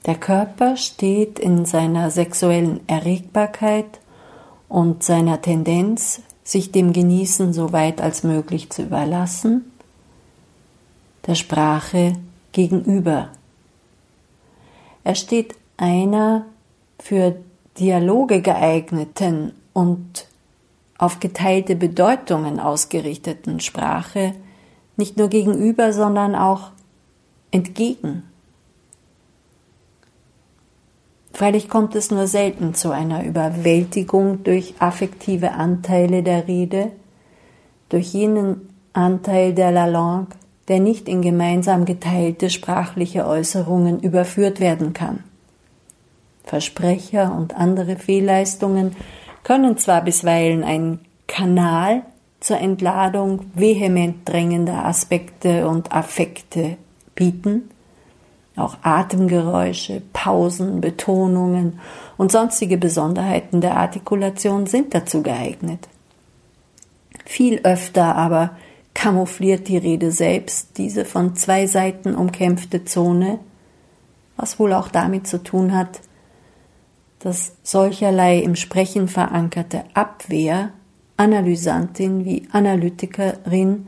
[0.05, 4.01] Der Körper steht in seiner sexuellen Erregbarkeit
[4.67, 9.71] und seiner Tendenz, sich dem Genießen so weit als möglich zu überlassen,
[11.25, 12.15] der Sprache
[12.51, 13.29] gegenüber.
[15.03, 16.45] Er steht einer
[16.99, 17.35] für
[17.79, 20.27] Dialoge geeigneten und
[20.97, 24.33] auf geteilte Bedeutungen ausgerichteten Sprache
[24.95, 26.71] nicht nur gegenüber, sondern auch
[27.51, 28.23] entgegen.
[31.33, 36.91] Freilich kommt es nur selten zu einer Überwältigung durch affektive Anteile der Rede,
[37.89, 40.27] durch jenen Anteil der La Langue,
[40.67, 45.23] der nicht in gemeinsam geteilte sprachliche Äußerungen überführt werden kann.
[46.43, 48.95] Versprecher und andere Fehlleistungen
[49.43, 52.03] können zwar bisweilen ein Kanal
[52.39, 56.77] zur Entladung vehement drängender Aspekte und Affekte
[57.15, 57.69] bieten,
[58.55, 61.79] auch Atemgeräusche, Pausen, Betonungen
[62.17, 65.87] und sonstige Besonderheiten der Artikulation sind dazu geeignet.
[67.25, 68.51] Viel öfter aber
[68.93, 73.39] kamoufliert die Rede selbst diese von zwei Seiten umkämpfte Zone,
[74.37, 76.01] was wohl auch damit zu tun hat,
[77.19, 80.71] dass solcherlei im Sprechen verankerte Abwehr
[81.15, 83.87] Analysantin wie Analytikerin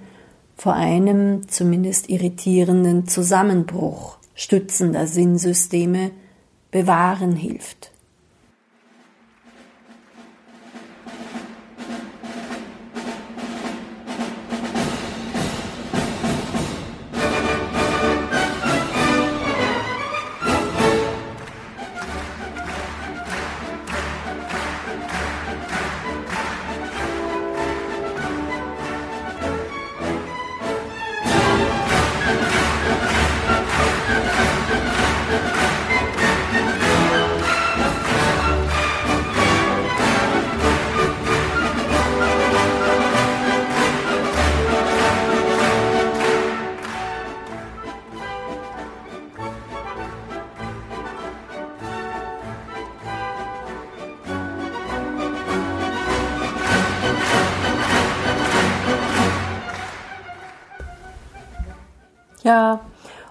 [0.55, 6.11] vor einem zumindest irritierenden Zusammenbruch stützender Sinnsysteme
[6.71, 7.91] bewahren hilft.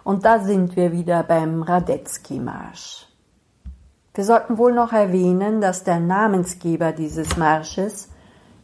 [0.05, 3.09] Und da sind wir wieder beim Radetzky-Marsch.
[4.15, 8.11] Wir sollten wohl noch erwähnen, dass der Namensgeber dieses Marsches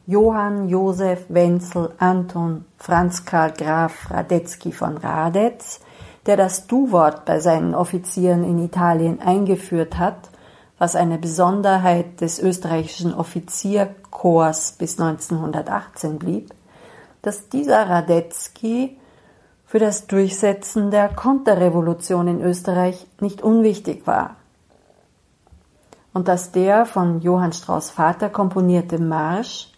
[0.06, 5.80] Johann Josef Wenzel Anton Franz Karl Graf Radetzky von Radetz,
[6.26, 10.30] der das Du-Wort bei seinen Offizieren in Italien eingeführt hat,
[10.78, 16.54] was eine Besonderheit des österreichischen Offizierkorps bis 1918 blieb,
[17.22, 18.99] dass dieser Radetzky
[19.70, 24.34] für das Durchsetzen der Konterrevolution in Österreich nicht unwichtig war.
[26.12, 29.68] Und dass der von Johann Strauss Vater komponierte Marsch,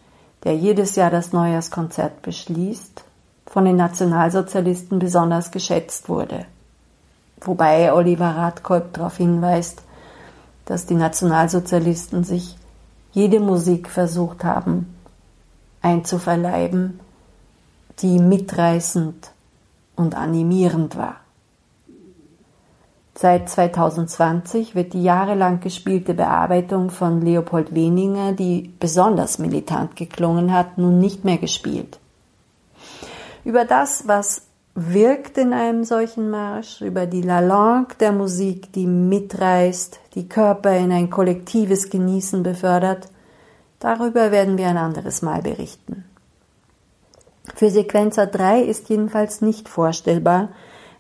[0.45, 3.05] der jedes Jahr das Neujahrskonzert beschließt,
[3.45, 6.47] von den Nationalsozialisten besonders geschätzt wurde.
[7.43, 9.83] Wobei Oliver Radkolb darauf hinweist,
[10.65, 12.57] dass die Nationalsozialisten sich
[13.13, 14.95] jede Musik versucht haben
[15.83, 16.99] einzuverleiben,
[17.99, 19.33] die mitreißend
[19.97, 21.17] und animierend war.
[23.15, 30.79] Seit 2020 wird die jahrelang gespielte Bearbeitung von Leopold Weninger, die besonders militant geklungen hat,
[30.79, 31.99] nun nicht mehr gespielt.
[33.45, 34.43] Über das, was
[34.75, 40.75] wirkt in einem solchen Marsch, über die La Langue der Musik, die mitreißt, die Körper
[40.77, 43.09] in ein kollektives Genießen befördert,
[43.79, 46.05] darüber werden wir ein anderes Mal berichten.
[47.55, 50.51] Für Sequenzer 3 ist jedenfalls nicht vorstellbar,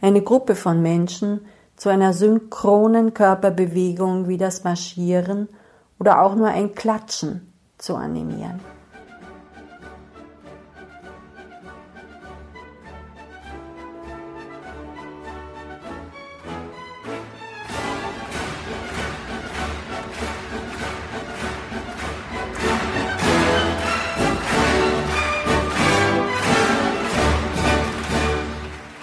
[0.00, 5.48] eine Gruppe von Menschen zu einer synchronen Körperbewegung wie das Marschieren
[5.98, 8.71] oder auch nur ein Klatschen zu animieren.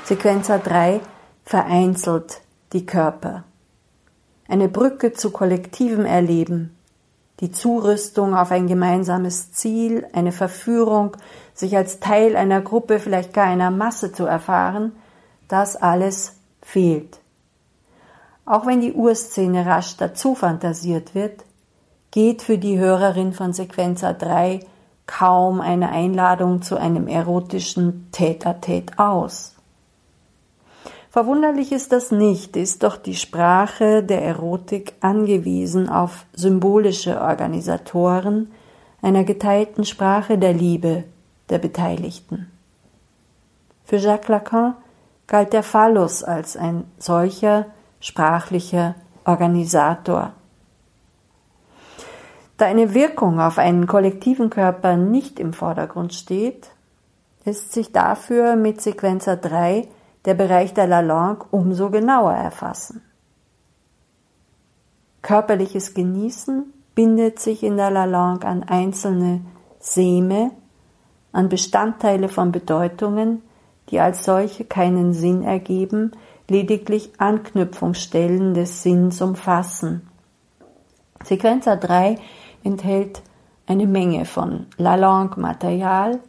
[0.09, 1.01] Sequenzer 3
[1.45, 2.41] vereinzelt
[2.73, 3.43] die Körper.
[4.47, 6.75] Eine Brücke zu kollektivem Erleben,
[7.41, 11.15] die Zurüstung auf ein gemeinsames Ziel, eine Verführung,
[11.53, 14.93] sich als Teil einer Gruppe, vielleicht gar einer Masse zu erfahren,
[15.47, 17.19] das alles fehlt.
[18.45, 21.45] Auch wenn die Urszene rasch dazu fantasiert wird,
[22.09, 24.61] geht für die Hörerin von Sequenza 3
[25.05, 29.53] kaum eine Einladung zu einem erotischen Tête-à-Tête aus.
[31.11, 38.51] Verwunderlich ist das nicht, ist doch die Sprache der Erotik angewiesen auf symbolische Organisatoren
[39.01, 41.05] einer geteilten Sprache der Liebe
[41.49, 42.51] der Beteiligten.
[43.85, 44.75] Für Jacques Lacan
[45.25, 47.65] galt der Phallus als ein solcher
[47.99, 48.93] sprachlicher
[49.25, 50.33] Organisator.
[52.57, 56.69] Da eine Wirkung auf einen kollektiven Körper nicht im Vordergrund steht,
[57.45, 59.87] ist sich dafür mit Sequenzer 3
[60.25, 63.01] der Bereich der Lalande umso genauer erfassen.
[65.21, 69.41] Körperliches Genießen bindet sich in der Lalande an einzelne
[69.79, 70.51] Seme,
[71.31, 73.41] an Bestandteile von Bedeutungen,
[73.89, 76.11] die als solche keinen Sinn ergeben,
[76.47, 80.07] lediglich Anknüpfungsstellen des Sinns umfassen.
[81.23, 82.17] Sequenza 3
[82.63, 83.21] enthält
[83.67, 86.19] eine Menge von Lalande-Material,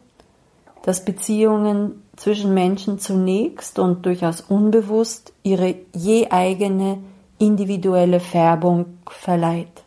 [0.83, 6.99] das Beziehungen zwischen Menschen zunächst und durchaus unbewusst ihre je eigene
[7.39, 9.81] individuelle Färbung verleiht.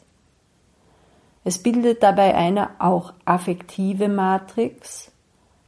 [1.44, 5.12] Es bildet dabei eine auch affektive Matrix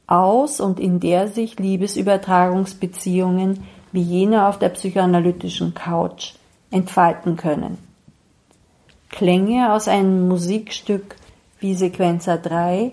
[0.09, 3.63] aus und in der sich Liebesübertragungsbeziehungen
[3.93, 6.33] wie jene auf der psychoanalytischen Couch
[6.73, 7.79] entfalten können.
[9.11, 11.15] Klänge aus einem Musikstück
[11.61, 12.91] wie Sequenza 3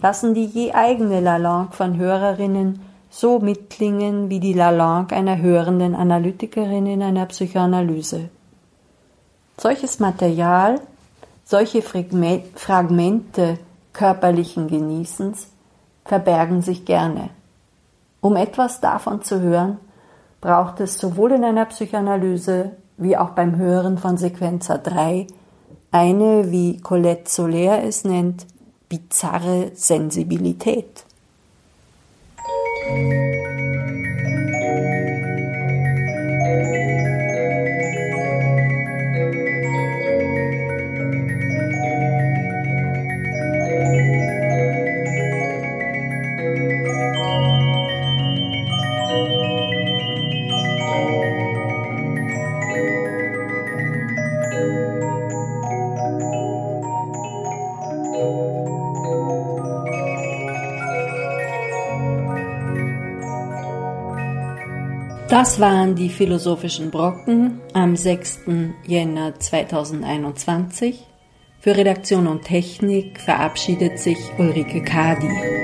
[0.00, 6.86] lassen die je eigene Lalande von Hörerinnen so mitklingen wie die Lalande einer hörenden Analytikerin
[6.86, 8.30] in einer Psychoanalyse.
[9.58, 10.80] Solches Material,
[11.44, 13.58] solche Fragmente
[13.92, 15.46] körperlichen Genießens
[16.06, 17.28] verbergen sich gerne.
[18.22, 19.76] Um etwas davon zu hören,
[20.40, 25.26] braucht es sowohl in einer Psychoanalyse wie auch beim Hören von Sequenza 3
[25.90, 28.46] eine, wie Colette Soler es nennt,
[28.88, 31.04] bizarre Sensibilität.
[32.84, 33.41] Thank you.
[65.32, 68.40] Das waren die philosophischen Brocken am 6.
[68.86, 71.06] Jänner 2021.
[71.58, 75.61] Für Redaktion und Technik verabschiedet sich Ulrike Kadi.